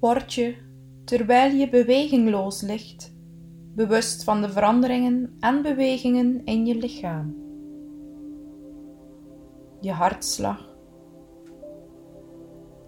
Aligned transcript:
Word 0.00 0.34
je, 0.34 0.56
terwijl 1.04 1.54
je 1.54 1.68
bewegingloos 1.68 2.60
ligt, 2.60 3.12
bewust 3.74 4.24
van 4.24 4.40
de 4.40 4.50
veranderingen 4.50 5.36
en 5.40 5.62
bewegingen 5.62 6.44
in 6.44 6.66
je 6.66 6.74
lichaam. 6.74 7.36
Je 9.80 9.92
hartslag. 9.92 10.76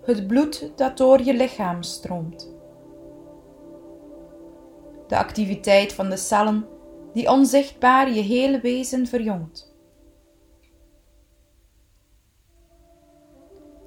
Het 0.03 0.27
bloed 0.27 0.73
dat 0.77 0.97
door 0.97 1.23
je 1.23 1.35
lichaam 1.35 1.83
stroomt. 1.83 2.55
De 5.07 5.17
activiteit 5.17 5.93
van 5.93 6.11
de 6.11 6.17
cellen 6.17 6.67
die 7.13 7.31
onzichtbaar 7.31 8.13
je 8.13 8.21
hele 8.21 8.61
wezen 8.61 9.07
verjongt. 9.07 9.75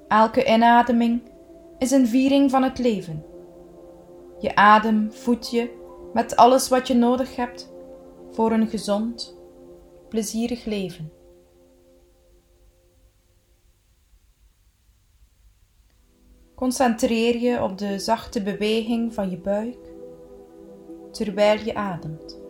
Elke 0.08 0.44
inademing 0.44 1.32
is 1.78 1.90
een 1.90 2.06
viering 2.06 2.50
van 2.50 2.62
het 2.62 2.78
leven. 2.78 3.24
Je 4.38 4.54
adem 4.54 5.12
voedt 5.12 5.50
je 5.50 5.82
met 6.12 6.36
alles 6.36 6.68
wat 6.68 6.86
je 6.86 6.94
nodig 6.94 7.36
hebt 7.36 7.72
voor 8.30 8.52
een 8.52 8.68
gezond, 8.68 9.36
plezierig 10.08 10.64
leven. 10.64 11.12
Concentreer 16.54 17.36
je 17.36 17.62
op 17.62 17.78
de 17.78 17.98
zachte 17.98 18.42
beweging 18.42 19.14
van 19.14 19.30
je 19.30 19.38
buik 19.38 19.92
terwijl 21.10 21.58
je 21.58 21.74
ademt. 21.74 22.40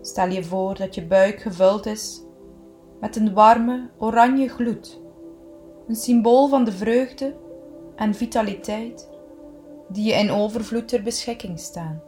Stel 0.00 0.28
je 0.28 0.44
voor 0.44 0.74
dat 0.74 0.94
je 0.94 1.06
buik 1.06 1.40
gevuld 1.40 1.86
is 1.86 2.22
met 3.00 3.16
een 3.16 3.34
warme 3.34 3.90
oranje 3.98 4.48
gloed, 4.48 5.00
een 5.86 5.96
symbool 5.96 6.48
van 6.48 6.64
de 6.64 6.72
vreugde 6.72 7.36
en 7.96 8.14
vitaliteit 8.14 9.10
die 9.88 10.04
je 10.04 10.12
in 10.12 10.30
overvloed 10.30 10.88
ter 10.88 11.02
beschikking 11.02 11.58
staan. 11.58 12.02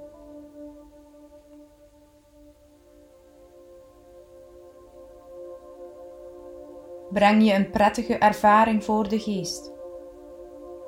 Breng 7.11 7.45
je 7.45 7.55
een 7.55 7.71
prettige 7.71 8.15
ervaring 8.15 8.85
voor 8.85 9.09
de 9.09 9.19
geest. 9.19 9.73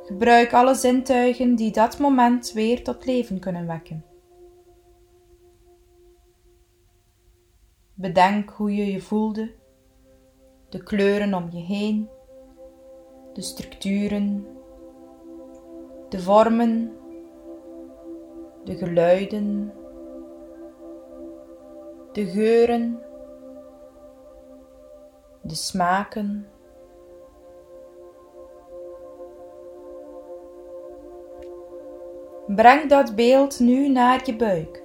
Gebruik 0.03 0.53
alle 0.53 0.75
zintuigen 0.75 1.55
die 1.55 1.73
dat 1.73 1.99
moment 1.99 2.53
weer 2.53 2.85
tot 2.85 3.05
leven 3.05 3.39
kunnen 3.39 3.67
wekken. 3.67 4.05
Bedenk 7.95 8.51
hoe 8.51 8.75
je 8.75 8.93
je 8.93 9.01
voelde, 9.01 9.55
de 10.69 10.83
kleuren 10.83 11.35
om 11.35 11.49
je 11.51 11.63
heen, 11.63 12.09
de 13.33 13.43
structuren, 13.43 14.47
de 16.09 16.21
vormen, 16.21 16.97
de 18.65 18.77
geluiden, 18.77 19.73
de 22.13 22.27
geuren, 22.27 23.03
de 25.43 25.55
smaken. 25.55 26.47
Breng 32.47 32.89
dat 32.89 33.15
beeld 33.15 33.61
nu 33.61 33.89
naar 33.89 34.23
je 34.25 34.37
buik, 34.37 34.83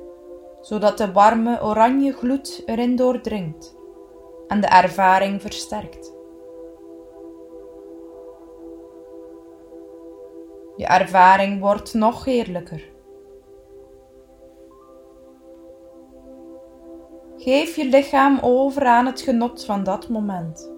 zodat 0.62 0.98
de 0.98 1.12
warme 1.12 1.62
oranje 1.62 2.14
gloed 2.14 2.64
erin 2.66 2.96
doordringt 2.96 3.76
en 4.48 4.62
de 4.62 4.68
ervaring 4.68 5.42
versterkt. 5.42 6.15
Je 10.76 10.86
ervaring 10.86 11.60
wordt 11.60 11.94
nog 11.94 12.26
heerlijker. 12.26 12.94
Geef 17.38 17.76
je 17.76 17.86
lichaam 17.86 18.40
over 18.42 18.86
aan 18.86 19.06
het 19.06 19.22
genot 19.22 19.66
van 19.66 19.84
dat 19.84 20.10
moment. 20.10 20.72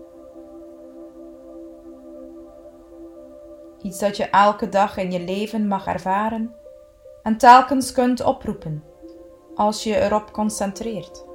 Iets 3.81 3.99
dat 3.99 4.17
je 4.17 4.25
elke 4.25 4.69
dag 4.69 4.97
in 4.97 5.11
je 5.11 5.19
leven 5.19 5.67
mag 5.67 5.87
ervaren 5.87 6.55
en 7.23 7.37
telkens 7.37 7.91
kunt 7.91 8.23
oproepen 8.23 8.83
als 9.55 9.83
je 9.83 9.99
erop 9.99 10.31
concentreert. 10.31 11.26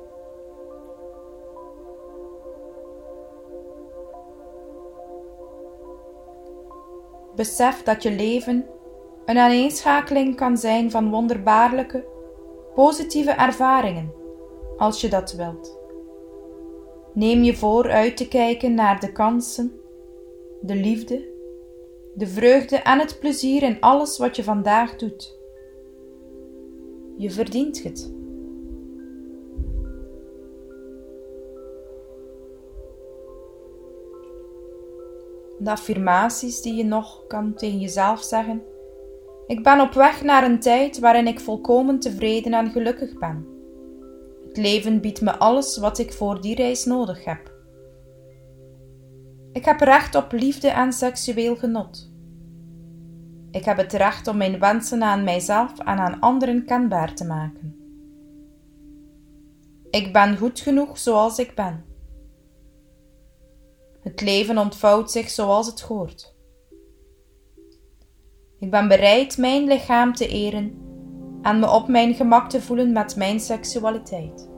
Besef 7.35 7.83
dat 7.83 8.03
je 8.03 8.11
leven 8.11 8.67
een 9.25 9.39
aaneenschakeling 9.39 10.37
kan 10.37 10.57
zijn 10.57 10.91
van 10.91 11.11
wonderbaarlijke, 11.11 12.05
positieve 12.75 13.31
ervaringen, 13.31 14.13
als 14.77 15.01
je 15.01 15.09
dat 15.09 15.33
wilt. 15.33 15.79
Neem 17.15 17.43
je 17.43 17.57
voor 17.57 17.91
uit 17.91 18.17
te 18.17 18.29
kijken 18.29 18.75
naar 18.75 19.01
de 19.01 19.13
kansen, 19.13 19.73
de 20.61 20.75
liefde, 20.75 21.31
de 22.15 22.27
vreugde 22.27 22.77
en 22.77 22.99
het 22.99 23.19
plezier 23.21 23.63
in 23.63 23.81
alles 23.81 24.19
wat 24.19 24.37
je 24.37 24.45
vandaag 24.45 24.97
doet. 24.97 25.39
Je 27.17 27.31
verdient 27.31 27.83
het. 27.83 28.22
De 35.63 35.71
affirmaties 35.71 36.61
die 36.61 36.75
je 36.75 36.85
nog 36.85 37.27
kan 37.27 37.55
tegen 37.55 37.79
jezelf 37.79 38.23
zeggen. 38.23 38.63
Ik 39.47 39.63
ben 39.63 39.81
op 39.81 39.93
weg 39.93 40.23
naar 40.23 40.45
een 40.45 40.61
tijd 40.61 40.99
waarin 40.99 41.27
ik 41.27 41.41
volkomen 41.41 41.99
tevreden 41.99 42.53
en 42.53 42.71
gelukkig 42.71 43.19
ben. 43.19 43.47
Het 44.49 44.57
leven 44.57 45.01
biedt 45.01 45.21
me 45.21 45.37
alles 45.37 45.77
wat 45.77 45.99
ik 45.99 46.13
voor 46.13 46.41
die 46.41 46.55
reis 46.55 46.85
nodig 46.85 47.25
heb. 47.25 47.53
Ik 49.53 49.65
heb 49.65 49.81
recht 49.81 50.15
op 50.15 50.33
liefde 50.33 50.69
en 50.69 50.93
seksueel 50.93 51.57
genot. 51.57 52.11
Ik 53.51 53.65
heb 53.65 53.77
het 53.77 53.93
recht 53.93 54.29
om 54.29 54.37
mijn 54.37 54.59
wensen 54.59 55.03
aan 55.03 55.25
mijzelf 55.25 55.79
en 55.79 55.99
aan 55.99 56.21
anderen 56.21 56.65
kenbaar 56.65 57.15
te 57.15 57.25
maken. 57.25 57.77
Ik 59.91 60.13
ben 60.13 60.37
goed 60.37 60.61
genoeg 60.61 60.99
zoals 60.99 61.39
ik 61.39 61.55
ben. 61.55 61.92
Het 64.03 64.21
leven 64.21 64.59
ontvouwt 64.59 65.11
zich 65.11 65.31
zoals 65.31 65.67
het 65.67 65.81
hoort. 65.81 66.35
Ik 68.59 68.71
ben 68.71 68.89
bereid 68.89 69.39
mijn 69.39 69.65
lichaam 69.65 70.15
te 70.15 70.29
eren 70.29 70.81
en 71.43 71.59
me 71.59 71.71
op 71.71 71.89
mijn 71.89 72.15
gemak 72.15 72.51
te 72.51 72.63
voelen 72.63 72.93
met 72.93 73.17
mijn 73.17 73.41
seksualiteit. 73.41 74.52